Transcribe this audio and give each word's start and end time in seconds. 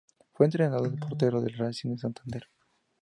Fue 0.33 0.47
entrenador 0.47 0.89
de 0.89 0.97
porteros 0.97 1.43
del 1.43 1.53
Racing 1.55 1.91
de 1.91 1.97
Santander. 1.99 2.47